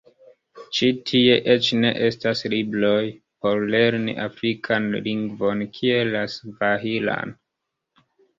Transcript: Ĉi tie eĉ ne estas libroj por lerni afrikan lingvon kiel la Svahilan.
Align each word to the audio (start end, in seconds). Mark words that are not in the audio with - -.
Ĉi 0.75 0.87
tie 1.09 1.33
eĉ 1.55 1.67
ne 1.83 1.91
estas 2.07 2.41
libroj 2.53 3.03
por 3.45 3.61
lerni 3.75 4.17
afrikan 4.25 4.89
lingvon 5.09 5.63
kiel 5.77 6.11
la 6.17 6.25
Svahilan. 6.39 7.37